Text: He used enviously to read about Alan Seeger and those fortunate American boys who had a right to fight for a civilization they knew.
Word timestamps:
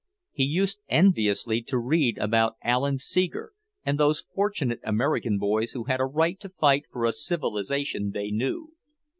He 0.31 0.45
used 0.45 0.81
enviously 0.89 1.61
to 1.61 1.77
read 1.77 2.17
about 2.17 2.55
Alan 2.63 2.97
Seeger 2.97 3.53
and 3.85 3.99
those 3.99 4.25
fortunate 4.33 4.79
American 4.83 5.37
boys 5.37 5.73
who 5.73 5.83
had 5.83 5.99
a 5.99 6.05
right 6.05 6.39
to 6.39 6.49
fight 6.49 6.85
for 6.91 7.05
a 7.05 7.11
civilization 7.13 8.09
they 8.09 8.31
knew. 8.31 8.73